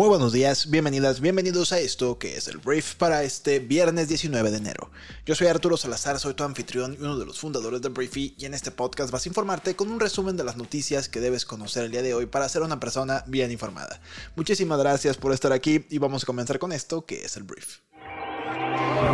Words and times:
Muy 0.00 0.08
buenos 0.08 0.32
días, 0.32 0.70
bienvenidas, 0.70 1.20
bienvenidos 1.20 1.74
a 1.74 1.78
esto 1.78 2.18
que 2.18 2.34
es 2.34 2.48
el 2.48 2.56
brief 2.56 2.94
para 2.94 3.22
este 3.22 3.58
viernes 3.58 4.08
19 4.08 4.50
de 4.50 4.56
enero. 4.56 4.90
Yo 5.26 5.34
soy 5.34 5.48
Arturo 5.48 5.76
Salazar, 5.76 6.18
soy 6.18 6.32
tu 6.32 6.42
anfitrión 6.42 6.94
y 6.94 7.02
uno 7.02 7.18
de 7.18 7.26
los 7.26 7.38
fundadores 7.38 7.82
del 7.82 7.92
Briefy 7.92 8.34
y 8.38 8.46
en 8.46 8.54
este 8.54 8.70
podcast 8.70 9.10
vas 9.10 9.26
a 9.26 9.28
informarte 9.28 9.76
con 9.76 9.90
un 9.90 10.00
resumen 10.00 10.38
de 10.38 10.44
las 10.44 10.56
noticias 10.56 11.10
que 11.10 11.20
debes 11.20 11.44
conocer 11.44 11.84
el 11.84 11.90
día 11.90 12.00
de 12.00 12.14
hoy 12.14 12.24
para 12.24 12.48
ser 12.48 12.62
una 12.62 12.80
persona 12.80 13.24
bien 13.26 13.50
informada. 13.50 14.00
Muchísimas 14.36 14.78
gracias 14.78 15.18
por 15.18 15.34
estar 15.34 15.52
aquí 15.52 15.84
y 15.90 15.98
vamos 15.98 16.22
a 16.22 16.26
comenzar 16.26 16.58
con 16.58 16.72
esto 16.72 17.04
que 17.04 17.22
es 17.22 17.36
el 17.36 17.42
brief. 17.42 17.80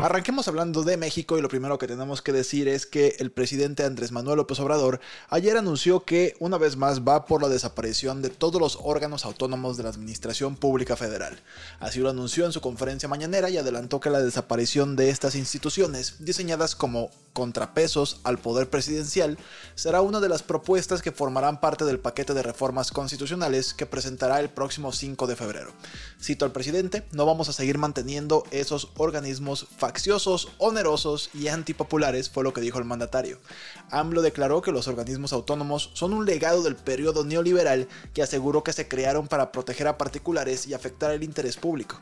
Arranquemos 0.07 0.47
hablando 0.47 0.85
de 0.85 0.97
México 0.97 1.37
y 1.37 1.43
lo 1.43 1.49
primero 1.49 1.79
que 1.79 1.89
tenemos 1.89 2.23
que 2.23 2.31
decir 2.31 2.69
es 2.69 2.87
que 2.87 3.17
el 3.19 3.33
presidente 3.33 3.83
Andrés 3.83 4.13
Manuel 4.13 4.37
López 4.37 4.61
Obrador 4.61 5.01
ayer 5.31 5.57
anunció 5.57 6.05
que 6.05 6.37
una 6.39 6.59
vez 6.59 6.77
más 6.77 7.01
va 7.01 7.25
por 7.25 7.43
la 7.43 7.49
desaparición 7.49 8.23
de 8.23 8.31
todos 8.31 8.61
los 8.61 8.79
órganos 8.83 9.25
autónomos 9.25 9.77
de 9.77 9.83
la 9.83 9.89
Administración 9.89 10.55
Pública 10.55 10.97
Federal. 10.97 11.41
Así 11.81 11.99
lo 11.99 12.11
anunció 12.11 12.47
en 12.47 12.53
su 12.53 12.61
conferencia 12.61 13.09
mañanera 13.09 13.51
y 13.51 13.59
adelantó 13.59 13.99
que 13.99 14.11
la 14.11 14.21
desaparición 14.21 14.95
de 14.97 15.11
estas 15.11 15.35
instituciones, 15.35 16.17
diseñadas 16.21 16.77
como 16.77 17.11
contrapesos 17.33 18.21
al 18.25 18.39
poder 18.39 18.71
presidencial, 18.71 19.39
será 19.75 20.03
una 20.03 20.21
de 20.21 20.29
las 20.29 20.43
propuestas 20.43 21.03
que 21.03 21.13
formarán 21.13 21.61
parte 21.61 21.85
del 21.85 21.99
paquete 21.99 22.33
de 22.33 22.43
reformas 22.43 22.91
constitucionales 22.91 23.75
que 23.75 23.87
presentará 23.87 24.41
el 24.41 24.51
próximo 24.51 24.93
5 24.93 25.27
de 25.27 25.37
febrero. 25.37 25.73
Cito 26.21 26.45
al 26.45 26.53
presidente, 26.53 27.05
no 27.13 27.27
vamos 27.27 27.49
a 27.49 27.53
seguir 27.53 27.77
manteniendo 27.77 28.45
esos 28.53 28.91
organismos 28.97 29.56
facciosos, 29.65 30.49
onerosos 30.59 31.31
y 31.33 31.49
antipopulares, 31.49 32.29
fue 32.29 32.45
lo 32.45 32.53
que 32.53 32.61
dijo 32.61 32.79
el 32.79 32.85
mandatario. 32.85 33.39
AMLO 33.91 34.21
declaró 34.21 34.61
que 34.61 34.73
los 34.73 34.89
organismos 34.89 35.33
autónomos 35.33 35.91
son 35.95 36.13
un 36.13 36.27
legado 36.27 36.63
del 36.63 36.77
periodo 36.77 37.25
neoliberal 37.25 37.89
que 38.13 38.23
aseguró 38.23 38.63
que 38.63 38.73
se 38.73 38.89
crearon 38.89 39.29
para 39.29 39.53
proteger 39.53 39.89
a 39.89 39.97
particulares 39.97 40.67
y 40.67 40.75
afectar 40.75 41.13
el 41.13 41.23
interés 41.23 41.57
público. 41.57 42.01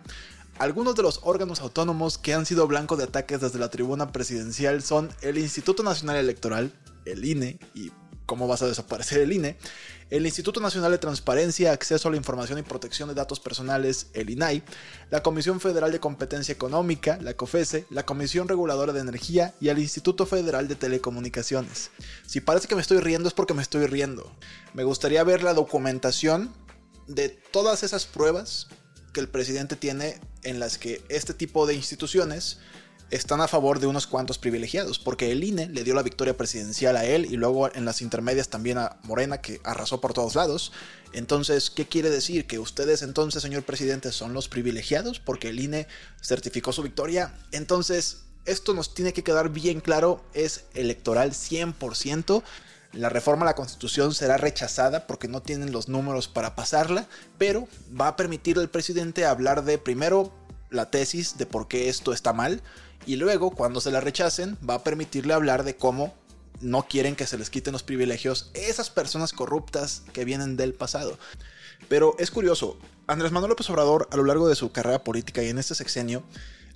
Algunos 0.58 0.94
de 0.94 1.02
los 1.02 1.20
órganos 1.24 1.60
autónomos 1.60 2.16
que 2.16 2.32
han 2.32 2.46
sido 2.46 2.66
blanco 2.66 2.96
de 2.96 3.04
ataques 3.04 3.40
desde 3.40 3.58
la 3.58 3.70
tribuna 3.70 4.12
presidencial 4.12 4.82
son 4.82 5.10
el 5.20 5.36
Instituto 5.36 5.82
Nacional 5.82 6.16
Electoral, 6.16 6.72
el 7.04 7.24
INE, 7.24 7.58
y 7.74 7.90
cómo 8.26 8.48
vas 8.48 8.62
a 8.62 8.66
desaparecer 8.66 9.20
el 9.20 9.32
INE, 9.32 9.56
el 10.10 10.26
Instituto 10.26 10.60
Nacional 10.60 10.92
de 10.92 10.98
Transparencia, 10.98 11.72
Acceso 11.72 12.08
a 12.08 12.10
la 12.10 12.16
Información 12.16 12.58
y 12.58 12.62
Protección 12.62 13.08
de 13.08 13.14
Datos 13.14 13.40
Personales, 13.40 14.08
el 14.12 14.30
INAI, 14.30 14.62
la 15.10 15.22
Comisión 15.22 15.60
Federal 15.60 15.92
de 15.92 16.00
Competencia 16.00 16.52
Económica, 16.52 17.18
la 17.20 17.34
COFESE, 17.34 17.86
la 17.90 18.04
Comisión 18.04 18.48
Reguladora 18.48 18.92
de 18.92 19.00
Energía 19.00 19.54
y 19.60 19.68
el 19.68 19.78
Instituto 19.78 20.26
Federal 20.26 20.68
de 20.68 20.76
Telecomunicaciones. 20.76 21.90
Si 22.26 22.40
parece 22.40 22.68
que 22.68 22.74
me 22.74 22.82
estoy 22.82 22.98
riendo 22.98 23.28
es 23.28 23.34
porque 23.34 23.54
me 23.54 23.62
estoy 23.62 23.86
riendo. 23.86 24.30
Me 24.72 24.84
gustaría 24.84 25.24
ver 25.24 25.42
la 25.42 25.54
documentación 25.54 26.54
de 27.06 27.28
todas 27.28 27.82
esas 27.82 28.06
pruebas 28.06 28.68
que 29.12 29.20
el 29.20 29.28
presidente 29.28 29.76
tiene 29.76 30.20
en 30.42 30.58
las 30.58 30.78
que 30.78 31.04
este 31.08 31.34
tipo 31.34 31.66
de 31.66 31.74
instituciones 31.74 32.58
están 33.10 33.40
a 33.40 33.48
favor 33.48 33.80
de 33.80 33.86
unos 33.86 34.06
cuantos 34.06 34.38
privilegiados, 34.38 34.98
porque 34.98 35.30
el 35.30 35.44
INE 35.44 35.68
le 35.68 35.84
dio 35.84 35.94
la 35.94 36.02
victoria 36.02 36.36
presidencial 36.36 36.96
a 36.96 37.04
él 37.04 37.26
y 37.26 37.36
luego 37.36 37.72
en 37.74 37.84
las 37.84 38.02
intermedias 38.02 38.48
también 38.48 38.78
a 38.78 38.96
Morena, 39.02 39.40
que 39.40 39.60
arrasó 39.64 40.00
por 40.00 40.14
todos 40.14 40.34
lados. 40.34 40.72
Entonces, 41.12 41.70
¿qué 41.70 41.86
quiere 41.86 42.10
decir? 42.10 42.46
¿Que 42.46 42.58
ustedes 42.58 43.02
entonces, 43.02 43.42
señor 43.42 43.62
presidente, 43.62 44.10
son 44.10 44.32
los 44.32 44.48
privilegiados 44.48 45.20
porque 45.20 45.50
el 45.50 45.60
INE 45.60 45.86
certificó 46.22 46.72
su 46.72 46.82
victoria? 46.82 47.34
Entonces, 47.52 48.24
esto 48.46 48.74
nos 48.74 48.94
tiene 48.94 49.12
que 49.12 49.24
quedar 49.24 49.50
bien 49.50 49.80
claro, 49.80 50.24
es 50.34 50.64
electoral 50.74 51.32
100%. 51.32 52.42
La 52.92 53.08
reforma 53.08 53.42
a 53.42 53.46
la 53.46 53.54
constitución 53.54 54.14
será 54.14 54.36
rechazada 54.36 55.06
porque 55.06 55.28
no 55.28 55.42
tienen 55.42 55.72
los 55.72 55.88
números 55.88 56.28
para 56.28 56.54
pasarla, 56.54 57.08
pero 57.38 57.68
va 57.98 58.08
a 58.08 58.16
permitir 58.16 58.58
al 58.58 58.70
presidente 58.70 59.24
hablar 59.24 59.64
de 59.64 59.78
primero 59.78 60.32
la 60.70 60.90
tesis 60.90 61.38
de 61.38 61.46
por 61.46 61.68
qué 61.68 61.88
esto 61.88 62.12
está 62.12 62.32
mal, 62.32 62.62
y 63.06 63.16
luego, 63.16 63.50
cuando 63.50 63.80
se 63.80 63.90
la 63.90 64.00
rechacen, 64.00 64.56
va 64.68 64.74
a 64.74 64.84
permitirle 64.84 65.34
hablar 65.34 65.64
de 65.64 65.76
cómo 65.76 66.14
no 66.60 66.86
quieren 66.88 67.16
que 67.16 67.26
se 67.26 67.38
les 67.38 67.50
quiten 67.50 67.72
los 67.72 67.82
privilegios 67.82 68.50
esas 68.54 68.90
personas 68.90 69.32
corruptas 69.32 70.02
que 70.12 70.24
vienen 70.24 70.56
del 70.56 70.74
pasado. 70.74 71.18
Pero 71.88 72.16
es 72.18 72.30
curioso, 72.30 72.78
Andrés 73.06 73.32
Manuel 73.32 73.50
López 73.50 73.68
Obrador 73.70 74.08
a 74.10 74.16
lo 74.16 74.24
largo 74.24 74.48
de 74.48 74.54
su 74.54 74.72
carrera 74.72 75.04
política 75.04 75.42
y 75.42 75.48
en 75.48 75.58
este 75.58 75.74
sexenio 75.74 76.24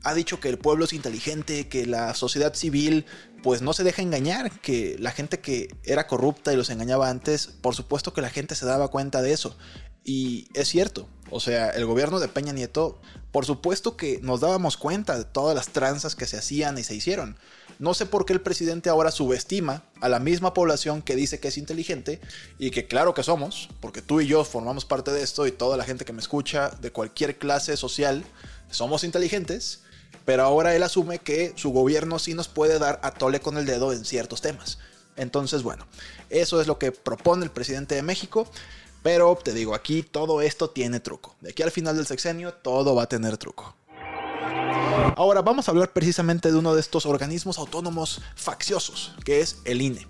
ha 0.05 0.15
dicho 0.15 0.41
que 0.41 0.49
el 0.49 0.59
pueblo 0.59 0.85
es 0.85 0.93
inteligente, 0.93 1.69
que 1.69 1.87
la 1.87 2.15
sociedad 2.15 2.55
civil 2.55 3.07
pues 3.43 3.63
no 3.63 3.73
se 3.73 3.85
deja 3.85 4.03
engañar, 4.03 4.61
que 4.61 4.97
la 4.99 5.11
gente 5.11 5.41
que 5.41 5.75
era 5.85 6.07
corrupta 6.07 6.53
y 6.53 6.57
los 6.57 6.71
engañaba 6.71 7.09
antes, 7.09 7.47
por 7.47 7.75
supuesto 7.75 8.13
que 8.13 8.21
la 8.21 8.31
gente 8.31 8.55
se 8.55 8.67
daba 8.67 8.89
cuenta 8.89 9.23
de 9.23 9.33
eso. 9.33 9.57
Y 10.05 10.49
es 10.55 10.69
cierto, 10.69 11.09
o 11.31 11.41
sea, 11.41 11.71
el 11.71 11.87
gobierno 11.87 12.21
de 12.21 12.29
Peña 12.29 12.53
Nieto, 12.53 12.99
por 13.33 13.45
supuesto 13.45 13.97
que 13.97 14.21
nos 14.23 14.41
dábamos 14.41 14.77
cuenta 14.77 15.19
de 15.19 15.25
todas 15.25 15.55
las 15.55 15.69
tranzas 15.69 16.15
que 16.15 16.27
se 16.27 16.39
hacían 16.39 16.79
y 16.79 16.85
se 16.85 16.95
hicieron. 16.95 17.37
No 17.79 17.95
sé 17.95 18.07
por 18.07 18.25
qué 18.25 18.33
el 18.33 18.41
presidente 18.41 18.91
ahora 18.91 19.11
subestima 19.11 19.85
a 20.01 20.09
la 20.09 20.19
misma 20.19 20.53
población 20.53 21.03
que 21.03 21.15
dice 21.15 21.39
que 21.39 21.49
es 21.49 21.59
inteligente 21.59 22.21
y 22.59 22.71
que 22.71 22.87
claro 22.89 23.15
que 23.15 23.23
somos, 23.23 23.69
porque 23.81 24.03
tú 24.03 24.21
y 24.21 24.27
yo 24.27 24.45
formamos 24.45 24.85
parte 24.85 25.13
de 25.13 25.23
esto 25.23 25.47
y 25.47 25.53
toda 25.53 25.77
la 25.77 25.85
gente 25.85 26.05
que 26.05 26.13
me 26.13 26.21
escucha 26.21 26.71
de 26.81 26.91
cualquier 26.91 27.39
clase 27.39 27.77
social 27.77 28.25
somos 28.71 29.05
inteligentes, 29.05 29.81
pero 30.25 30.43
ahora 30.43 30.75
él 30.75 30.83
asume 30.83 31.21
que 31.21 31.53
su 31.57 31.71
gobierno 31.71 32.19
sí 32.19 32.35
nos 32.35 32.49
puede 32.49 32.79
dar 32.79 32.99
a 33.03 33.13
tole 33.13 33.41
con 33.41 33.57
el 33.59 33.67
dedo 33.67 33.93
en 33.93 34.05
ciertos 34.05 34.41
temas. 34.41 34.79
Entonces, 35.17 35.63
bueno, 35.63 35.87
eso 36.31 36.61
es 36.61 36.67
lo 36.67 36.79
que 36.79 36.93
propone 36.93 37.45
el 37.45 37.51
presidente 37.51 37.95
de 37.95 38.03
México. 38.03 38.51
Pero 39.09 39.35
te 39.43 39.55
digo, 39.55 39.75
aquí 39.75 40.03
todo 40.03 40.43
esto 40.43 40.69
tiene 40.69 41.01
truco. 41.01 41.35
De 41.41 41.49
aquí 41.49 41.63
al 41.63 41.71
final 41.71 41.97
del 41.97 42.05
sexenio, 42.05 42.53
todo 42.53 42.95
va 42.95 43.05
a 43.05 43.09
tener 43.09 43.39
truco. 43.39 43.75
Ahora 45.17 45.41
vamos 45.41 45.67
a 45.67 45.71
hablar 45.71 45.95
precisamente 45.95 46.53
de 46.53 46.59
uno 46.59 46.75
de 46.75 46.83
estos 46.83 47.07
organismos 47.07 47.57
autónomos 47.57 48.21
facciosos, 48.37 49.15
que 49.25 49.41
es 49.41 49.61
el 49.65 49.81
INE 49.81 50.07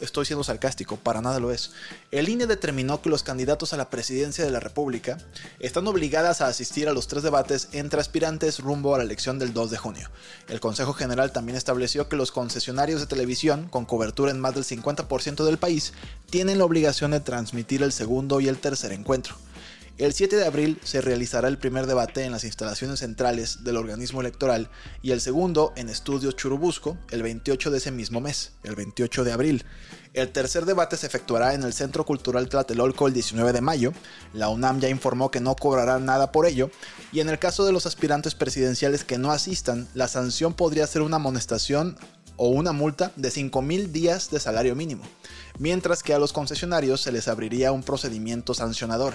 estoy 0.00 0.26
siendo 0.26 0.44
sarcástico, 0.44 0.96
para 0.96 1.20
nada 1.20 1.40
lo 1.40 1.52
es. 1.52 1.72
El 2.10 2.28
INE 2.28 2.46
determinó 2.46 3.02
que 3.02 3.10
los 3.10 3.22
candidatos 3.22 3.72
a 3.72 3.76
la 3.76 3.90
presidencia 3.90 4.44
de 4.44 4.50
la 4.50 4.60
República 4.60 5.18
están 5.60 5.86
obligadas 5.86 6.40
a 6.40 6.46
asistir 6.46 6.88
a 6.88 6.92
los 6.92 7.08
tres 7.08 7.22
debates 7.22 7.68
entre 7.72 8.00
aspirantes 8.00 8.60
rumbo 8.60 8.94
a 8.94 8.98
la 8.98 9.04
elección 9.04 9.38
del 9.38 9.52
2 9.52 9.70
de 9.70 9.76
junio. 9.78 10.10
El 10.48 10.60
Consejo 10.60 10.92
General 10.92 11.32
también 11.32 11.56
estableció 11.56 12.08
que 12.08 12.16
los 12.16 12.32
concesionarios 12.32 13.00
de 13.00 13.06
televisión, 13.06 13.68
con 13.68 13.84
cobertura 13.84 14.30
en 14.30 14.40
más 14.40 14.54
del 14.54 14.64
50% 14.64 15.44
del 15.44 15.58
país, 15.58 15.92
tienen 16.30 16.58
la 16.58 16.64
obligación 16.64 17.10
de 17.10 17.20
transmitir 17.20 17.82
el 17.82 17.92
segundo 17.92 18.40
y 18.40 18.48
el 18.48 18.58
tercer 18.58 18.92
encuentro. 18.92 19.36
El 19.98 20.14
7 20.14 20.36
de 20.36 20.46
abril 20.46 20.78
se 20.84 21.00
realizará 21.00 21.48
el 21.48 21.58
primer 21.58 21.86
debate 21.86 22.22
en 22.22 22.30
las 22.30 22.44
instalaciones 22.44 23.00
centrales 23.00 23.64
del 23.64 23.76
organismo 23.76 24.20
electoral 24.20 24.70
y 25.02 25.10
el 25.10 25.20
segundo 25.20 25.72
en 25.74 25.88
Estudios 25.88 26.36
Churubusco 26.36 26.96
el 27.10 27.24
28 27.24 27.72
de 27.72 27.78
ese 27.78 27.90
mismo 27.90 28.20
mes, 28.20 28.52
el 28.62 28.76
28 28.76 29.24
de 29.24 29.32
abril. 29.32 29.64
El 30.14 30.30
tercer 30.30 30.66
debate 30.66 30.96
se 30.96 31.08
efectuará 31.08 31.52
en 31.54 31.64
el 31.64 31.72
Centro 31.72 32.06
Cultural 32.06 32.48
Tlatelolco 32.48 33.08
el 33.08 33.12
19 33.12 33.52
de 33.52 33.60
mayo. 33.60 33.92
La 34.34 34.48
UNAM 34.50 34.78
ya 34.78 34.88
informó 34.88 35.32
que 35.32 35.40
no 35.40 35.56
cobrará 35.56 35.98
nada 35.98 36.30
por 36.30 36.46
ello. 36.46 36.70
Y 37.10 37.18
en 37.18 37.28
el 37.28 37.40
caso 37.40 37.66
de 37.66 37.72
los 37.72 37.84
aspirantes 37.84 38.36
presidenciales 38.36 39.02
que 39.02 39.18
no 39.18 39.32
asistan, 39.32 39.88
la 39.94 40.06
sanción 40.06 40.54
podría 40.54 40.86
ser 40.86 41.02
una 41.02 41.16
amonestación 41.16 41.98
o 42.36 42.50
una 42.50 42.70
multa 42.70 43.10
de 43.16 43.30
5.000 43.30 43.88
días 43.88 44.30
de 44.30 44.38
salario 44.38 44.76
mínimo, 44.76 45.02
mientras 45.58 46.04
que 46.04 46.14
a 46.14 46.20
los 46.20 46.32
concesionarios 46.32 47.00
se 47.00 47.10
les 47.10 47.26
abriría 47.26 47.72
un 47.72 47.82
procedimiento 47.82 48.54
sancionador. 48.54 49.14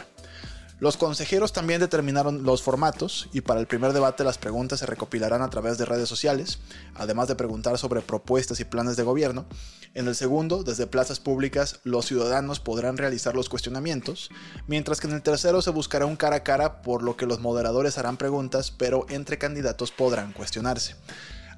Los 0.83 0.97
consejeros 0.97 1.53
también 1.53 1.80
determinaron 1.80 2.44
los 2.44 2.62
formatos 2.62 3.30
y 3.31 3.39
para 3.39 3.62
el 3.62 3.68
primer 3.68 3.94
debate 3.94 4.25
las 4.25 4.38
preguntas 4.38 4.80
se 4.81 4.85
recopilarán 4.85 5.41
a 5.41 5.50
través 5.50 5.77
de 5.77 5.85
redes 5.85 6.09
sociales, 6.09 6.59
además 6.94 7.30
de 7.30 7.35
preguntar 7.35 7.77
sobre 7.77 8.01
propuestas 8.01 8.59
y 8.59 8.65
planes 8.65 8.97
de 8.97 9.03
gobierno. 9.03 9.45
En 9.94 10.09
el 10.09 10.15
segundo, 10.15 10.62
desde 10.62 10.85
plazas 10.85 11.21
públicas, 11.21 11.80
los 11.85 12.06
ciudadanos 12.06 12.59
podrán 12.59 12.97
realizar 12.97 13.33
los 13.33 13.47
cuestionamientos, 13.47 14.30
mientras 14.68 15.00
que 15.00 15.07
en 15.07 15.13
el 15.13 15.21
tercero 15.21 15.62
se 15.62 15.69
buscará 15.69 16.06
un 16.06 16.18
cara 16.18 16.35
a 16.35 16.44
cara 16.44 16.81
por 16.81 17.01
lo 17.01 17.15
que 17.15 17.27
los 17.27 17.39
moderadores 17.39 17.97
harán 17.97 18.18
preguntas, 18.18 18.69
pero 18.69 19.06
entre 19.07 19.38
candidatos 19.38 19.91
podrán 19.91 20.33
cuestionarse. 20.33 20.97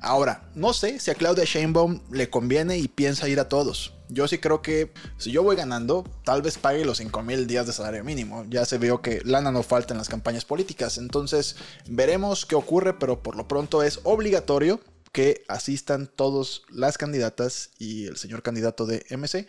Ahora, 0.06 0.48
no 0.54 0.72
sé 0.72 1.00
si 1.00 1.10
a 1.10 1.16
Claudia 1.16 1.46
Sheinbaum 1.46 2.00
le 2.12 2.30
conviene 2.30 2.78
y 2.78 2.88
piensa 2.88 3.28
ir 3.28 3.40
a 3.40 3.50
todos. 3.50 3.96
Yo 4.07 4.28
sí 4.28 4.38
creo 4.38 4.62
que 4.62 4.94
si 5.18 5.31
yo 5.31 5.42
voy 5.42 5.56
ganando, 5.56 6.04
tal 6.24 6.44
vez 6.44 6.60
pague 6.60 6.86
los 6.86 7.00
5 7.00 7.24
mil 7.24 7.48
días 7.48 7.66
de 7.66 7.74
salario 7.74 8.04
mínimo. 8.04 8.46
Ya 8.48 8.66
se 8.66 8.78
vio 8.78 9.02
que 9.02 9.22
lana 9.25 9.52
no 9.52 9.63
falta 9.63 9.96
en 9.96 9.98
las 9.98 10.07
campañas 10.07 10.46
políticas. 10.46 11.00
Entonces, 11.00 11.56
veremos 11.88 12.46
qué 12.46 12.54
ocurre, 12.54 13.00
pero 13.00 13.24
por 13.24 13.36
lo 13.36 13.48
pronto 13.48 13.81
es 13.81 14.00
obligatorio 14.04 14.80
que 15.12 15.44
asistan 15.48 16.06
todas 16.06 16.62
las 16.69 17.00
candidatas 17.00 17.72
y 17.80 18.06
el 18.06 18.18
señor 18.18 18.44
candidato 18.44 18.86
de 18.86 19.04
MC 19.10 19.48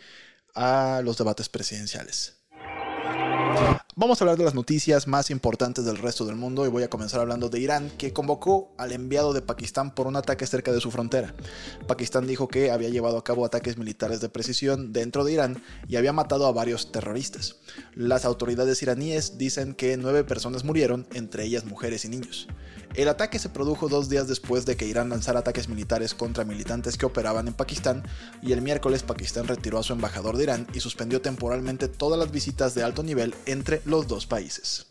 a 0.55 1.01
los 1.03 1.19
debates 1.19 1.49
presidenciales. 1.49 2.36
Vamos 3.99 4.21
a 4.21 4.25
hablar 4.25 4.37
de 4.37 4.43
las 4.43 4.53
noticias 4.53 5.07
más 5.07 5.31
importantes 5.31 5.83
del 5.83 5.97
resto 5.97 6.23
del 6.23 6.35
mundo 6.35 6.65
y 6.65 6.69
voy 6.69 6.83
a 6.83 6.89
comenzar 6.89 7.19
hablando 7.19 7.49
de 7.49 7.59
Irán, 7.59 7.89
que 7.97 8.13
convocó 8.13 8.71
al 8.77 8.91
enviado 8.91 9.33
de 9.33 9.41
Pakistán 9.41 9.95
por 9.95 10.05
un 10.05 10.15
ataque 10.15 10.45
cerca 10.45 10.71
de 10.71 10.79
su 10.79 10.91
frontera. 10.91 11.33
Pakistán 11.87 12.27
dijo 12.27 12.47
que 12.47 12.69
había 12.69 12.89
llevado 12.89 13.17
a 13.17 13.23
cabo 13.23 13.43
ataques 13.43 13.79
militares 13.79 14.21
de 14.21 14.29
precisión 14.29 14.93
dentro 14.93 15.23
de 15.23 15.33
Irán 15.33 15.63
y 15.87 15.95
había 15.95 16.13
matado 16.13 16.45
a 16.45 16.51
varios 16.51 16.91
terroristas. 16.91 17.55
Las 17.95 18.23
autoridades 18.23 18.83
iraníes 18.83 19.39
dicen 19.39 19.73
que 19.73 19.97
nueve 19.97 20.23
personas 20.23 20.63
murieron, 20.63 21.07
entre 21.13 21.45
ellas 21.45 21.65
mujeres 21.65 22.05
y 22.05 22.09
niños. 22.09 22.47
El 22.97 23.09
ataque 23.09 23.37
se 23.37 23.49
produjo 23.49 23.89
dos 23.89 24.09
días 24.09 24.27
después 24.27 24.65
de 24.65 24.75
que 24.75 24.87
Irán 24.87 25.09
lanzara 25.09 25.41
ataques 25.41 25.69
militares 25.69 26.15
contra 26.15 26.45
militantes 26.45 26.97
que 26.97 27.05
operaban 27.05 27.47
en 27.47 27.53
Pakistán 27.53 28.01
y 28.41 28.53
el 28.53 28.63
miércoles 28.63 29.03
Pakistán 29.03 29.47
retiró 29.47 29.77
a 29.77 29.83
su 29.83 29.93
embajador 29.93 30.35
de 30.35 30.45
Irán 30.45 30.67
y 30.73 30.79
suspendió 30.79 31.21
temporalmente 31.21 31.89
todas 31.89 32.17
las 32.17 32.31
visitas 32.31 32.73
de 32.73 32.81
alto 32.81 33.03
nivel 33.03 33.35
entre 33.45 33.83
los 33.85 34.07
dos 34.07 34.25
países. 34.25 34.87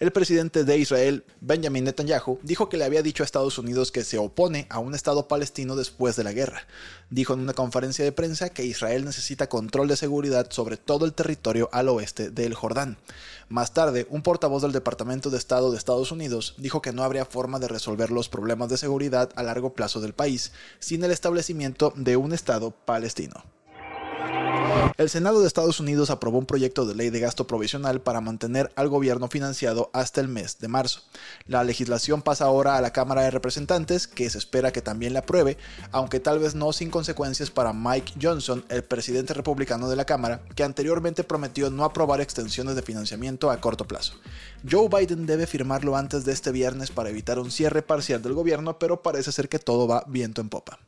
El 0.00 0.12
presidente 0.12 0.64
de 0.64 0.78
Israel, 0.78 1.24
Benjamin 1.42 1.84
Netanyahu, 1.84 2.38
dijo 2.42 2.70
que 2.70 2.78
le 2.78 2.84
había 2.84 3.02
dicho 3.02 3.22
a 3.22 3.26
Estados 3.26 3.58
Unidos 3.58 3.92
que 3.92 4.02
se 4.02 4.16
opone 4.16 4.66
a 4.70 4.78
un 4.78 4.94
Estado 4.94 5.28
palestino 5.28 5.76
después 5.76 6.16
de 6.16 6.24
la 6.24 6.32
guerra. 6.32 6.66
Dijo 7.10 7.34
en 7.34 7.40
una 7.40 7.52
conferencia 7.52 8.02
de 8.02 8.10
prensa 8.10 8.48
que 8.48 8.64
Israel 8.64 9.04
necesita 9.04 9.50
control 9.50 9.88
de 9.88 9.96
seguridad 9.96 10.50
sobre 10.50 10.78
todo 10.78 11.04
el 11.04 11.12
territorio 11.12 11.68
al 11.70 11.90
oeste 11.90 12.30
del 12.30 12.54
Jordán. 12.54 12.96
Más 13.50 13.74
tarde, 13.74 14.06
un 14.08 14.22
portavoz 14.22 14.62
del 14.62 14.72
Departamento 14.72 15.28
de 15.28 15.36
Estado 15.36 15.70
de 15.70 15.76
Estados 15.76 16.12
Unidos 16.12 16.54
dijo 16.56 16.80
que 16.80 16.92
no 16.92 17.02
habría 17.02 17.26
forma 17.26 17.58
de 17.58 17.68
resolver 17.68 18.10
los 18.10 18.30
problemas 18.30 18.70
de 18.70 18.78
seguridad 18.78 19.30
a 19.36 19.42
largo 19.42 19.74
plazo 19.74 20.00
del 20.00 20.14
país 20.14 20.52
sin 20.78 21.04
el 21.04 21.10
establecimiento 21.10 21.92
de 21.94 22.16
un 22.16 22.32
Estado 22.32 22.70
palestino. 22.70 23.44
El 25.00 25.08
Senado 25.08 25.40
de 25.40 25.46
Estados 25.46 25.80
Unidos 25.80 26.10
aprobó 26.10 26.38
un 26.38 26.44
proyecto 26.44 26.84
de 26.84 26.94
ley 26.94 27.08
de 27.08 27.20
gasto 27.20 27.46
provisional 27.46 28.02
para 28.02 28.20
mantener 28.20 28.70
al 28.76 28.90
gobierno 28.90 29.28
financiado 29.28 29.88
hasta 29.94 30.20
el 30.20 30.28
mes 30.28 30.58
de 30.58 30.68
marzo. 30.68 31.00
La 31.46 31.64
legislación 31.64 32.20
pasa 32.20 32.44
ahora 32.44 32.76
a 32.76 32.82
la 32.82 32.92
Cámara 32.92 33.22
de 33.22 33.30
Representantes, 33.30 34.06
que 34.06 34.28
se 34.28 34.36
espera 34.36 34.72
que 34.72 34.82
también 34.82 35.14
la 35.14 35.20
apruebe, 35.20 35.56
aunque 35.90 36.20
tal 36.20 36.38
vez 36.38 36.54
no 36.54 36.72
sin 36.74 36.90
consecuencias 36.90 37.50
para 37.50 37.72
Mike 37.72 38.12
Johnson, 38.20 38.62
el 38.68 38.84
presidente 38.84 39.32
republicano 39.32 39.88
de 39.88 39.96
la 39.96 40.04
Cámara, 40.04 40.42
que 40.54 40.64
anteriormente 40.64 41.24
prometió 41.24 41.70
no 41.70 41.84
aprobar 41.84 42.20
extensiones 42.20 42.76
de 42.76 42.82
financiamiento 42.82 43.50
a 43.50 43.58
corto 43.58 43.86
plazo. 43.86 44.14
Joe 44.70 44.88
Biden 44.88 45.24
debe 45.24 45.46
firmarlo 45.46 45.96
antes 45.96 46.26
de 46.26 46.32
este 46.32 46.52
viernes 46.52 46.90
para 46.90 47.08
evitar 47.08 47.38
un 47.38 47.50
cierre 47.50 47.80
parcial 47.80 48.20
del 48.20 48.34
gobierno, 48.34 48.78
pero 48.78 49.02
parece 49.02 49.32
ser 49.32 49.48
que 49.48 49.58
todo 49.58 49.88
va 49.88 50.04
viento 50.06 50.42
en 50.42 50.50
popa. 50.50 50.78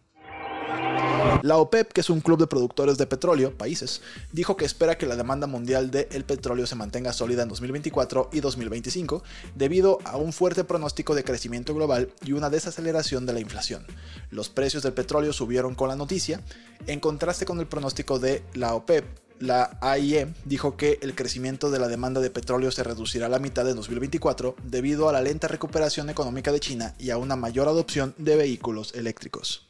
La 1.42 1.56
OPEP, 1.56 1.92
que 1.92 2.00
es 2.00 2.10
un 2.10 2.20
club 2.20 2.38
de 2.38 2.46
productores 2.46 2.98
de 2.98 3.06
petróleo, 3.06 3.56
países, 3.56 4.00
dijo 4.32 4.56
que 4.56 4.64
espera 4.64 4.96
que 4.96 5.06
la 5.06 5.16
demanda 5.16 5.46
mundial 5.46 5.90
del 5.90 6.24
petróleo 6.24 6.66
se 6.66 6.76
mantenga 6.76 7.12
sólida 7.12 7.42
en 7.42 7.48
2024 7.48 8.30
y 8.32 8.40
2025 8.40 9.22
debido 9.54 9.98
a 10.04 10.16
un 10.16 10.32
fuerte 10.32 10.64
pronóstico 10.64 11.14
de 11.14 11.24
crecimiento 11.24 11.74
global 11.74 12.12
y 12.24 12.32
una 12.32 12.50
desaceleración 12.50 13.26
de 13.26 13.32
la 13.32 13.40
inflación. 13.40 13.84
Los 14.30 14.48
precios 14.48 14.82
del 14.82 14.92
petróleo 14.92 15.32
subieron 15.32 15.74
con 15.74 15.88
la 15.88 15.96
noticia, 15.96 16.40
en 16.86 17.00
contraste 17.00 17.44
con 17.44 17.58
el 17.60 17.66
pronóstico 17.66 18.18
de 18.18 18.44
la 18.54 18.74
OPEP, 18.74 19.04
la 19.42 19.76
AIE 19.80 20.32
dijo 20.44 20.76
que 20.76 21.00
el 21.02 21.16
crecimiento 21.16 21.72
de 21.72 21.80
la 21.80 21.88
demanda 21.88 22.20
de 22.20 22.30
petróleo 22.30 22.70
se 22.70 22.84
reducirá 22.84 23.26
a 23.26 23.28
la 23.28 23.40
mitad 23.40 23.68
en 23.68 23.74
2024 23.74 24.54
debido 24.62 25.08
a 25.08 25.12
la 25.12 25.20
lenta 25.20 25.48
recuperación 25.48 26.10
económica 26.10 26.52
de 26.52 26.60
China 26.60 26.94
y 26.96 27.10
a 27.10 27.18
una 27.18 27.34
mayor 27.34 27.66
adopción 27.66 28.14
de 28.18 28.36
vehículos 28.36 28.94
eléctricos. 28.94 29.66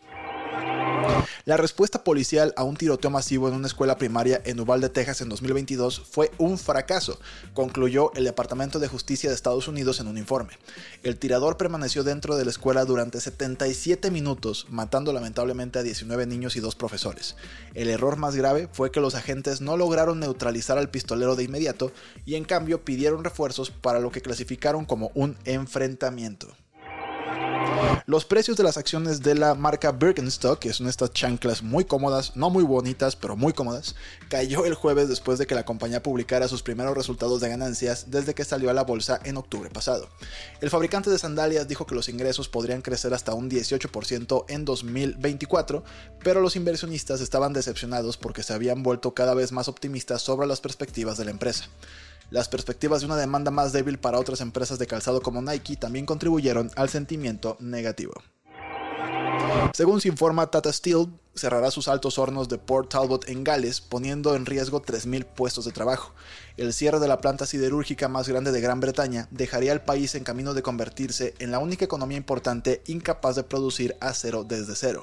La 1.45 1.57
respuesta 1.57 2.05
policial 2.05 2.55
a 2.57 2.63
un 2.63 2.77
tiroteo 2.77 3.11
masivo 3.11 3.49
en 3.49 3.55
una 3.55 3.67
escuela 3.67 3.99
primaria 3.99 4.41
en 4.45 4.61
Uvalde, 4.61 4.89
Texas 4.89 5.21
en 5.23 5.29
2022 5.29 6.03
fue 6.09 6.31
un 6.39 6.57
fracaso, 6.57 7.19
concluyó 7.53 8.13
el 8.15 8.25
Departamento 8.25 8.79
de 8.79 8.87
Justicia 8.87 9.29
de 9.29 9.35
Estados 9.35 9.67
Unidos 9.67 9.99
en 9.99 10.07
un 10.07 10.19
informe. 10.19 10.53
El 11.03 11.19
tirador 11.19 11.57
permaneció 11.57 12.05
dentro 12.05 12.37
de 12.37 12.45
la 12.45 12.51
escuela 12.53 12.85
durante 12.85 13.21
77 13.21 14.11
minutos, 14.13 14.67
matando 14.71 15.13
lamentablemente 15.13 15.81
a 15.81 15.83
19 15.83 16.27
niños 16.27 16.55
y 16.55 16.61
dos 16.61 16.77
profesores. 16.77 17.35
El 17.75 17.91
error 17.91 18.17
más 18.17 18.37
grave 18.37 18.69
fue 18.73 18.93
que 18.93 19.01
los 19.01 19.17
agentes 19.17 19.61
no 19.61 19.77
lograron 19.77 20.21
neutralizar 20.21 20.79
al 20.79 20.91
pistolero 20.91 21.35
de 21.35 21.45
inmediato 21.45 21.91
y 22.25 22.37
en 22.37 22.45
cambio 22.45 22.85
pidieron 22.85 23.25
refuerzos 23.25 23.71
para 23.71 23.99
lo 23.99 24.13
que 24.13 24.23
clasificaron 24.23 24.85
como 24.85 25.11
un 25.15 25.37
enfrentamiento. 25.45 26.49
Los 28.05 28.25
precios 28.25 28.57
de 28.57 28.65
las 28.65 28.79
acciones 28.79 29.23
de 29.23 29.37
la 29.37 29.55
marca 29.55 29.93
Birkenstock, 29.93 30.59
que 30.59 30.73
son 30.73 30.89
estas 30.89 31.13
chanclas 31.13 31.63
muy 31.63 31.85
cómodas, 31.85 32.35
no 32.35 32.51
muy 32.51 32.65
bonitas, 32.65 33.15
pero 33.15 33.37
muy 33.37 33.53
cómodas, 33.53 33.95
cayó 34.29 34.65
el 34.65 34.75
jueves 34.75 35.09
después 35.09 35.39
de 35.39 35.47
que 35.47 35.55
la 35.55 35.65
compañía 35.65 36.03
publicara 36.03 36.49
sus 36.49 36.65
primeros 36.65 36.97
resultados 36.97 37.41
de 37.41 37.49
ganancias 37.49 38.11
desde 38.11 38.35
que 38.35 38.45
salió 38.45 38.71
a 38.71 38.75
la 38.75 38.83
bolsa 38.83 39.21
en 39.23 39.37
octubre 39.37 39.71
pasado. 39.71 40.09
El 40.61 40.71
fabricante 40.71 41.11
de 41.11 41.19
sandalias 41.19 41.69
dijo 41.69 41.87
que 41.87 41.95
los 41.95 42.09
ingresos 42.09 42.49
podrían 42.49 42.83
crecer 42.83 43.15
hasta 43.15 43.35
un 43.35 43.49
18% 43.49 44.47
en 44.49 44.65
2024, 44.65 45.85
pero 46.25 46.41
los 46.41 46.57
inversionistas 46.57 47.21
estaban 47.21 47.53
decepcionados 47.53 48.17
porque 48.17 48.43
se 48.43 48.53
habían 48.53 48.83
vuelto 48.83 49.15
cada 49.15 49.35
vez 49.35 49.53
más 49.53 49.69
optimistas 49.69 50.23
sobre 50.23 50.49
las 50.49 50.61
perspectivas 50.61 51.19
de 51.19 51.27
la 51.27 51.31
empresa. 51.31 51.69
Las 52.33 52.49
perspectivas 52.49 53.01
de 53.03 53.07
una 53.09 53.17
demanda 53.19 53.51
más 53.51 53.75
débil 53.75 53.99
para 53.99 54.19
otras 54.19 54.41
empresas 54.41 54.79
de 54.79 54.87
calzado 54.87 55.21
como 55.21 55.43
Nike 55.43 55.77
también 55.77 56.07
contribuyeron 56.07 56.71
al 56.77 56.89
sentimiento 56.89 57.59
negativo. 57.61 58.15
Según 59.75 60.01
se 60.01 60.09
informa, 60.09 60.51
Tata 60.51 60.73
Steel 60.73 61.09
cerrará 61.35 61.71
sus 61.71 61.89
altos 61.89 62.19
hornos 62.19 62.49
de 62.49 62.59
Port 62.59 62.91
Talbot 62.91 63.29
en 63.29 63.43
Gales, 63.43 63.81
poniendo 63.81 64.35
en 64.35 64.45
riesgo 64.45 64.83
3.000 64.83 65.25
puestos 65.25 65.65
de 65.65 65.73
trabajo. 65.73 66.13
El 66.59 66.75
cierre 66.75 67.01
de 67.01 67.09
la 67.09 67.21
planta 67.23 67.47
siderúrgica 67.47 68.09
más 68.09 68.29
grande 68.29 68.53
de 68.53 68.61
Gran 68.61 68.81
Bretaña 68.81 69.29
dejaría 69.31 69.73
al 69.73 69.83
país 69.83 70.15
en 70.15 70.25
camino 70.25 70.53
de 70.53 70.63
convertirse 70.63 71.35
en 71.39 71.51
la 71.51 71.59
única 71.59 71.87
economía 71.87 72.19
importante 72.19 72.83
incapaz 72.87 73.37
de 73.37 73.45
producir 73.45 73.97
acero 74.01 74.45
desde 74.45 74.77
cero. 74.77 75.03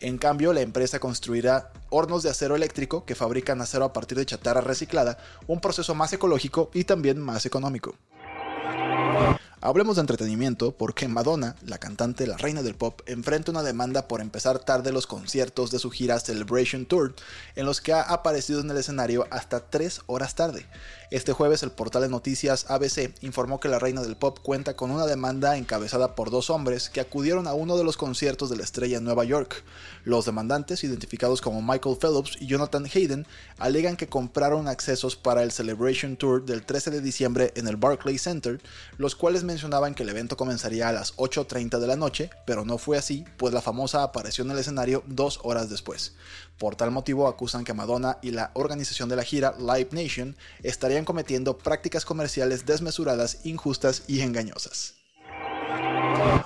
En 0.00 0.18
cambio, 0.18 0.52
la 0.52 0.62
empresa 0.62 0.98
construirá 0.98 1.70
hornos 1.90 2.22
de 2.22 2.30
acero 2.30 2.56
eléctrico 2.56 3.04
que 3.04 3.14
fabrican 3.14 3.60
acero 3.60 3.84
a 3.84 3.92
partir 3.92 4.18
de 4.18 4.26
chatarra 4.26 4.60
reciclada, 4.60 5.18
un 5.46 5.60
proceso 5.60 5.94
más 5.94 6.12
ecológico 6.12 6.70
y 6.74 6.84
también 6.84 7.20
más 7.20 7.46
económico. 7.46 7.94
Hablemos 9.62 9.96
de 9.96 10.00
entretenimiento 10.00 10.72
porque 10.72 11.06
Madonna, 11.06 11.54
la 11.66 11.76
cantante, 11.76 12.26
la 12.26 12.38
reina 12.38 12.62
del 12.62 12.76
pop, 12.76 13.02
enfrenta 13.04 13.50
una 13.50 13.62
demanda 13.62 14.08
por 14.08 14.22
empezar 14.22 14.58
tarde 14.58 14.90
los 14.90 15.06
conciertos 15.06 15.70
de 15.70 15.78
su 15.78 15.90
gira 15.90 16.18
Celebration 16.18 16.86
Tour, 16.86 17.14
en 17.56 17.66
los 17.66 17.82
que 17.82 17.92
ha 17.92 18.00
aparecido 18.00 18.60
en 18.60 18.70
el 18.70 18.78
escenario 18.78 19.28
hasta 19.30 19.68
3 19.68 20.00
horas 20.06 20.34
tarde. 20.34 20.66
Este 21.10 21.32
jueves 21.32 21.62
el 21.62 21.72
portal 21.72 22.02
de 22.02 22.08
noticias 22.08 22.70
ABC 22.70 23.12
informó 23.20 23.60
que 23.60 23.68
la 23.68 23.78
reina 23.80 24.00
del 24.00 24.16
pop 24.16 24.38
cuenta 24.42 24.76
con 24.76 24.92
una 24.92 25.06
demanda 25.06 25.58
encabezada 25.58 26.14
por 26.14 26.30
dos 26.30 26.48
hombres 26.48 26.88
que 26.88 27.00
acudieron 27.00 27.46
a 27.46 27.52
uno 27.52 27.76
de 27.76 27.84
los 27.84 27.98
conciertos 27.98 28.48
de 28.48 28.56
la 28.56 28.62
estrella 28.62 28.96
en 28.96 29.04
Nueva 29.04 29.24
York. 29.24 29.62
Los 30.04 30.24
demandantes, 30.24 30.84
identificados 30.84 31.42
como 31.42 31.60
Michael 31.60 31.98
Phillips 32.00 32.38
y 32.40 32.46
Jonathan 32.46 32.86
Hayden, 32.86 33.26
alegan 33.58 33.96
que 33.96 34.08
compraron 34.08 34.68
accesos 34.68 35.16
para 35.16 35.42
el 35.42 35.52
Celebration 35.52 36.16
Tour 36.16 36.46
del 36.46 36.62
13 36.62 36.92
de 36.92 37.00
diciembre 37.02 37.52
en 37.56 37.68
el 37.68 37.76
Barclays 37.76 38.22
Center, 38.22 38.62
los 38.96 39.16
cuales 39.16 39.42
mencionaban 39.50 39.94
que 39.94 40.04
el 40.04 40.08
evento 40.08 40.36
comenzaría 40.36 40.88
a 40.88 40.92
las 40.92 41.16
8.30 41.16 41.78
de 41.78 41.86
la 41.86 41.96
noche, 41.96 42.30
pero 42.46 42.64
no 42.64 42.78
fue 42.78 42.96
así, 42.96 43.24
pues 43.36 43.52
la 43.52 43.60
famosa 43.60 44.02
apareció 44.02 44.44
en 44.44 44.52
el 44.52 44.58
escenario 44.58 45.02
dos 45.06 45.40
horas 45.42 45.68
después. 45.68 46.14
Por 46.56 46.76
tal 46.76 46.90
motivo 46.92 47.26
acusan 47.26 47.64
que 47.64 47.74
Madonna 47.74 48.18
y 48.22 48.30
la 48.30 48.52
organización 48.54 49.08
de 49.08 49.16
la 49.16 49.24
gira 49.24 49.54
Live 49.58 49.88
Nation 49.90 50.36
estarían 50.62 51.04
cometiendo 51.04 51.58
prácticas 51.58 52.04
comerciales 52.04 52.64
desmesuradas, 52.64 53.38
injustas 53.44 54.04
y 54.06 54.20
engañosas. 54.20 54.99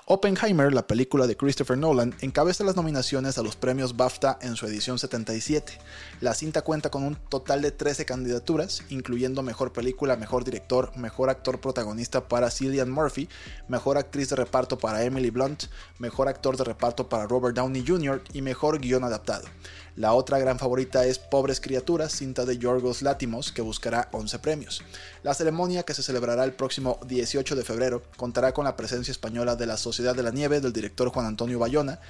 Oppenheimer, 0.06 0.72
la 0.72 0.86
película 0.86 1.26
de 1.26 1.36
Christopher 1.36 1.78
Nolan, 1.78 2.14
encabeza 2.20 2.62
las 2.62 2.76
nominaciones 2.76 3.38
a 3.38 3.42
los 3.42 3.56
premios 3.56 3.96
BAFTA 3.96 4.38
en 4.42 4.54
su 4.54 4.66
edición 4.66 4.98
77. 4.98 5.78
La 6.20 6.34
cinta 6.34 6.62
cuenta 6.62 6.90
con 6.90 7.02
un 7.02 7.16
total 7.16 7.62
de 7.62 7.70
13 7.70 8.04
candidaturas, 8.04 8.82
incluyendo 8.90 9.42
Mejor 9.42 9.72
Película, 9.72 10.16
Mejor 10.16 10.44
Director, 10.44 10.96
Mejor 10.96 11.30
Actor 11.30 11.60
Protagonista 11.60 12.28
para 12.28 12.50
Cillian 12.50 12.90
Murphy, 12.90 13.28
Mejor 13.66 13.98
Actriz 13.98 14.28
de 14.28 14.36
Reparto 14.36 14.78
para 14.78 15.02
Emily 15.04 15.30
Blunt, 15.30 15.64
Mejor 15.98 16.28
Actor 16.28 16.56
de 16.56 16.64
Reparto 16.64 17.08
para 17.08 17.26
Robert 17.26 17.56
Downey 17.56 17.84
Jr. 17.86 18.22
y 18.32 18.42
Mejor 18.42 18.80
Guión 18.80 19.04
Adaptado. 19.04 19.46
La 19.96 20.12
otra 20.12 20.40
gran 20.40 20.58
favorita 20.58 21.06
es 21.06 21.20
Pobres 21.20 21.60
Criaturas, 21.60 22.12
cinta 22.12 22.44
de 22.44 22.58
Yorgos 22.58 23.02
Látimos, 23.02 23.52
que 23.52 23.62
buscará 23.62 24.08
11 24.10 24.40
premios. 24.40 24.82
La 25.22 25.34
ceremonia, 25.34 25.84
que 25.84 25.94
se 25.94 26.02
celebrará 26.02 26.42
el 26.42 26.52
próximo 26.52 26.98
18 27.06 27.54
de 27.54 27.62
febrero, 27.62 28.02
contará 28.16 28.52
con 28.52 28.64
la 28.64 28.74
presencia 28.76 29.12
española 29.12 29.54
de 29.54 29.66
la 29.66 29.76
Sociedad 29.76 30.16
de 30.16 30.24
la 30.24 30.32
Nieve 30.32 30.60
del 30.60 30.72
director 30.72 31.10
Juan 31.10 31.26
Antonio 31.26 31.60
Bayona. 31.60 32.00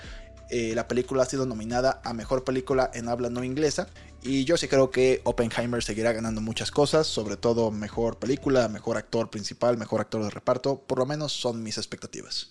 Eh, 0.48 0.72
la 0.74 0.88
película 0.88 1.24
ha 1.24 1.26
sido 1.26 1.44
nominada 1.44 2.00
a 2.04 2.14
Mejor 2.14 2.44
Película 2.44 2.90
en 2.94 3.08
habla 3.08 3.28
no 3.28 3.44
inglesa 3.44 3.88
y 4.22 4.44
yo 4.44 4.56
sí 4.56 4.68
creo 4.68 4.90
que 4.90 5.20
Oppenheimer 5.24 5.82
seguirá 5.82 6.12
ganando 6.12 6.40
muchas 6.40 6.70
cosas, 6.70 7.06
sobre 7.06 7.36
todo 7.36 7.70
Mejor 7.70 8.18
Película, 8.18 8.68
Mejor 8.68 8.96
Actor 8.96 9.28
Principal, 9.28 9.76
Mejor 9.76 10.00
Actor 10.00 10.24
de 10.24 10.30
Reparto, 10.30 10.80
por 10.80 10.98
lo 10.98 11.04
menos 11.06 11.32
son 11.32 11.62
mis 11.62 11.76
expectativas. 11.76 12.50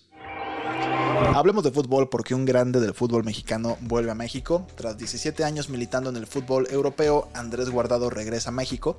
Hablemos 1.32 1.64
de 1.64 1.70
fútbol 1.70 2.08
porque 2.08 2.34
un 2.34 2.44
grande 2.44 2.80
del 2.80 2.94
fútbol 2.94 3.24
mexicano 3.24 3.76
vuelve 3.80 4.10
a 4.10 4.14
México. 4.14 4.66
Tras 4.76 4.98
17 4.98 5.42
años 5.44 5.68
militando 5.68 6.10
en 6.10 6.16
el 6.16 6.26
fútbol 6.26 6.68
europeo, 6.70 7.28
Andrés 7.34 7.70
Guardado 7.70 8.10
regresa 8.10 8.50
a 8.50 8.52
México. 8.52 8.98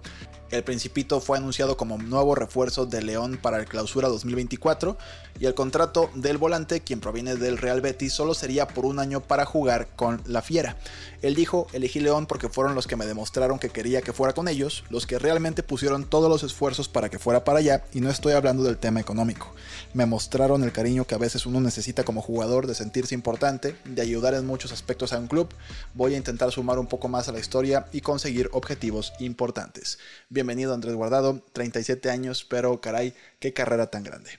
El 0.51 0.63
Principito 0.63 1.21
fue 1.21 1.37
anunciado 1.37 1.75
como 1.75 1.97
nuevo 1.97 2.35
refuerzo 2.35 2.85
de 2.85 3.01
León 3.01 3.39
para 3.41 3.57
el 3.57 3.65
clausura 3.65 4.09
2024 4.09 4.97
y 5.39 5.45
el 5.47 5.55
contrato 5.55 6.09
del 6.13 6.37
volante, 6.37 6.81
quien 6.81 6.99
proviene 6.99 7.35
del 7.35 7.57
Real 7.57 7.81
Betis, 7.81 8.13
solo 8.13 8.33
sería 8.33 8.67
por 8.67 8.85
un 8.85 8.99
año 8.99 9.21
para 9.21 9.45
jugar 9.45 9.87
con 9.95 10.21
la 10.25 10.41
Fiera. 10.41 10.77
Él 11.21 11.35
dijo, 11.35 11.67
elegí 11.73 11.99
León 11.99 12.25
porque 12.27 12.47
fueron 12.47 12.75
los 12.75 12.87
que 12.87 12.95
me 12.95 13.07
demostraron 13.07 13.59
que 13.59 13.69
quería 13.69 14.01
que 14.01 14.13
fuera 14.13 14.33
con 14.33 14.47
ellos, 14.47 14.83
los 14.89 15.07
que 15.07 15.19
realmente 15.19 15.63
pusieron 15.63 16.05
todos 16.05 16.29
los 16.29 16.43
esfuerzos 16.43 16.87
para 16.87 17.09
que 17.09 17.19
fuera 17.19 17.43
para 17.43 17.59
allá 17.59 17.83
y 17.91 17.99
no 17.99 18.09
estoy 18.09 18.33
hablando 18.33 18.63
del 18.63 18.77
tema 18.77 18.99
económico. 18.99 19.53
Me 19.93 20.05
mostraron 20.05 20.63
el 20.63 20.71
cariño 20.71 21.05
que 21.05 21.15
a 21.15 21.19
veces 21.19 21.45
uno 21.45 21.59
necesita 21.59 22.03
como 22.15 22.25
jugador 22.25 22.65
de 22.65 22.75
sentirse 22.75 23.13
importante, 23.13 23.75
de 23.83 24.01
ayudar 24.01 24.35
en 24.35 24.47
muchos 24.47 24.71
aspectos 24.71 25.11
a 25.11 25.19
un 25.19 25.27
club. 25.27 25.49
Voy 25.95 26.13
a 26.13 26.17
intentar 26.17 26.49
sumar 26.49 26.79
un 26.79 26.87
poco 26.87 27.09
más 27.09 27.27
a 27.27 27.33
la 27.33 27.39
historia 27.39 27.87
y 27.91 27.99
conseguir 27.99 28.49
objetivos 28.53 29.11
importantes. 29.19 29.99
Bienvenido 30.29 30.73
Andrés 30.73 30.95
Guardado, 30.95 31.41
37 31.51 32.09
años, 32.09 32.45
pero 32.49 32.79
caray, 32.79 33.13
qué 33.39 33.51
carrera 33.51 33.87
tan 33.87 34.03
grande. 34.03 34.29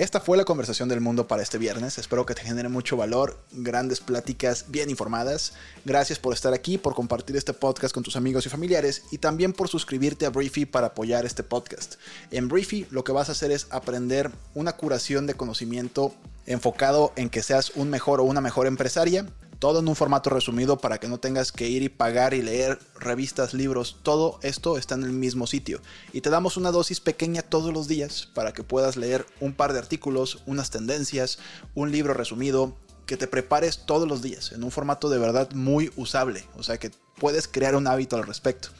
Esta 0.00 0.18
fue 0.18 0.38
la 0.38 0.46
conversación 0.46 0.88
del 0.88 1.02
mundo 1.02 1.28
para 1.28 1.42
este 1.42 1.58
viernes. 1.58 1.98
Espero 1.98 2.24
que 2.24 2.34
te 2.34 2.40
genere 2.40 2.70
mucho 2.70 2.96
valor, 2.96 3.38
grandes 3.52 4.00
pláticas 4.00 4.64
bien 4.68 4.88
informadas. 4.88 5.52
Gracias 5.84 6.18
por 6.18 6.32
estar 6.32 6.54
aquí, 6.54 6.78
por 6.78 6.94
compartir 6.94 7.36
este 7.36 7.52
podcast 7.52 7.92
con 7.92 8.02
tus 8.02 8.16
amigos 8.16 8.46
y 8.46 8.48
familiares 8.48 9.02
y 9.10 9.18
también 9.18 9.52
por 9.52 9.68
suscribirte 9.68 10.24
a 10.24 10.30
Briefy 10.30 10.64
para 10.64 10.86
apoyar 10.86 11.26
este 11.26 11.42
podcast. 11.42 11.96
En 12.30 12.48
Briefy 12.48 12.86
lo 12.90 13.04
que 13.04 13.12
vas 13.12 13.28
a 13.28 13.32
hacer 13.32 13.50
es 13.50 13.66
aprender 13.68 14.30
una 14.54 14.72
curación 14.72 15.26
de 15.26 15.34
conocimiento 15.34 16.14
enfocado 16.46 17.12
en 17.16 17.28
que 17.28 17.42
seas 17.42 17.72
un 17.74 17.90
mejor 17.90 18.20
o 18.20 18.24
una 18.24 18.40
mejor 18.40 18.66
empresaria 18.68 19.26
todo 19.60 19.80
en 19.80 19.88
un 19.88 19.94
formato 19.94 20.30
resumido 20.30 20.78
para 20.78 20.98
que 20.98 21.06
no 21.06 21.20
tengas 21.20 21.52
que 21.52 21.68
ir 21.68 21.82
y 21.82 21.90
pagar 21.90 22.34
y 22.34 22.42
leer 22.42 22.78
revistas, 22.98 23.54
libros, 23.54 23.98
todo 24.02 24.40
esto 24.42 24.78
está 24.78 24.94
en 24.96 25.04
el 25.04 25.12
mismo 25.12 25.46
sitio. 25.46 25.80
Y 26.12 26.22
te 26.22 26.30
damos 26.30 26.56
una 26.56 26.72
dosis 26.72 26.98
pequeña 26.98 27.42
todos 27.42 27.72
los 27.72 27.86
días 27.86 28.28
para 28.34 28.52
que 28.52 28.64
puedas 28.64 28.96
leer 28.96 29.26
un 29.38 29.52
par 29.52 29.74
de 29.74 29.78
artículos, 29.78 30.42
unas 30.46 30.70
tendencias, 30.70 31.38
un 31.74 31.92
libro 31.92 32.14
resumido, 32.14 32.74
que 33.04 33.18
te 33.18 33.26
prepares 33.26 33.84
todos 33.86 34.08
los 34.08 34.22
días 34.22 34.52
en 34.52 34.64
un 34.64 34.70
formato 34.70 35.10
de 35.10 35.18
verdad 35.18 35.50
muy 35.52 35.92
usable, 35.96 36.44
o 36.56 36.62
sea 36.62 36.78
que 36.78 36.90
puedes 37.18 37.48
crear 37.48 37.76
un 37.76 37.86
hábito 37.86 38.16
al 38.16 38.26
respecto. 38.26 38.70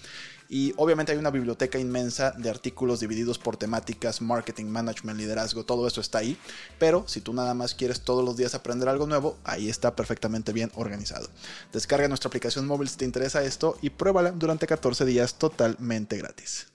Y 0.53 0.75
obviamente 0.77 1.13
hay 1.13 1.19
una 1.19 1.31
biblioteca 1.31 1.79
inmensa 1.79 2.33
de 2.33 2.51
artículos 2.51 2.99
divididos 2.99 3.39
por 3.39 3.57
temáticas, 3.57 4.21
marketing, 4.21 4.67
management, 4.67 5.17
liderazgo, 5.17 5.65
todo 5.65 5.87
eso 5.87 6.01
está 6.01 6.19
ahí. 6.19 6.37
Pero 6.81 7.05
si 7.07 7.21
tú 7.21 7.33
nada 7.33 7.55
más 7.55 7.77
quieres 7.77 8.01
todos 8.01 8.25
los 8.25 8.37
días 8.37 8.57
aprender 8.57 8.89
algo 8.89 9.07
nuevo, 9.07 9.39
ahí 9.45 9.71
está 9.71 9.95
perfectamente 9.95 10.53
bien 10.53 10.73
organizado. 10.75 11.29
Descarga 11.73 12.09
nuestra 12.09 12.27
aplicación 12.27 12.67
móvil 12.67 12.89
si 12.89 12.97
te 12.97 13.05
interesa 13.05 13.45
esto 13.45 13.79
y 13.81 13.91
pruébala 13.91 14.33
durante 14.33 14.67
14 14.67 15.05
días 15.05 15.35
totalmente 15.35 16.19
gratis. 16.19 16.67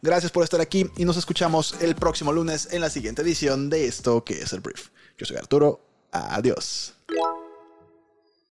Gracias 0.00 0.32
por 0.32 0.42
estar 0.42 0.62
aquí 0.62 0.90
y 0.96 1.04
nos 1.04 1.18
escuchamos 1.18 1.76
el 1.82 1.94
próximo 1.94 2.32
lunes 2.32 2.68
en 2.72 2.80
la 2.80 2.88
siguiente 2.88 3.20
edición 3.20 3.68
de 3.68 3.86
esto 3.86 4.24
que 4.24 4.40
es 4.40 4.54
el 4.54 4.60
brief. 4.60 4.88
Yo 5.18 5.26
soy 5.26 5.36
Arturo. 5.36 5.84
Adiós. 6.10 6.94